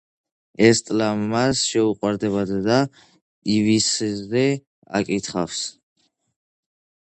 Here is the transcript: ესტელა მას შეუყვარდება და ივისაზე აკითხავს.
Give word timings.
ესტელა 0.69 1.09
მას 1.33 1.61
შეუყვარდება 1.73 2.47
და 2.69 2.79
ივისაზე 3.57 4.45
აკითხავს. 5.03 5.63